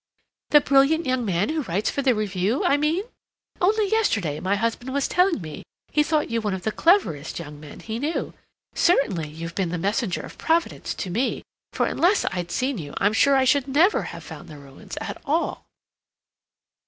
[0.49, 3.03] "The brilliant young man who writes for the Review, I mean?
[3.61, 7.59] Only yesterday my husband was telling me he thought you one of the cleverest young
[7.59, 8.33] men he knew.
[8.73, 13.13] Certainly, you've been the messenger of Providence to me, for unless I'd seen you I'm
[13.13, 15.65] sure I should never have found the ruins at all."